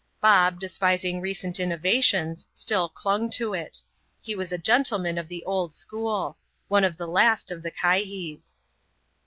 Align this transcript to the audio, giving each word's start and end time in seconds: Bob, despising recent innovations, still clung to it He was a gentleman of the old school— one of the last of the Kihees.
Bob, 0.19 0.59
despising 0.59 1.21
recent 1.21 1.59
innovations, 1.59 2.47
still 2.53 2.89
clung 2.89 3.29
to 3.29 3.53
it 3.53 3.77
He 4.19 4.33
was 4.33 4.51
a 4.51 4.57
gentleman 4.57 5.19
of 5.19 5.27
the 5.27 5.43
old 5.43 5.75
school— 5.75 6.39
one 6.69 6.83
of 6.83 6.97
the 6.97 7.05
last 7.07 7.51
of 7.51 7.61
the 7.61 7.69
Kihees. 7.69 8.55